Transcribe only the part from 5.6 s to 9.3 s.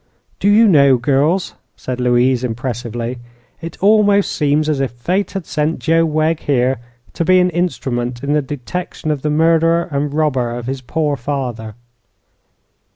Joe Wegg here to be an instrument in the detection of the